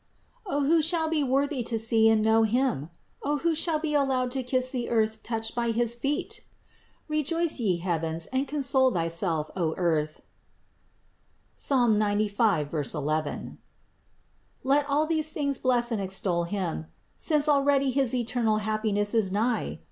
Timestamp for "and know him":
2.09-2.89